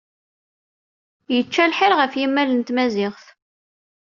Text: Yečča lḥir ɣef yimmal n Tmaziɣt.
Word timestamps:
Yečča 1.33 1.65
lḥir 1.71 1.91
ɣef 1.99 2.13
yimmal 2.19 2.49
n 2.53 2.61
Tmaziɣt. 2.67 3.23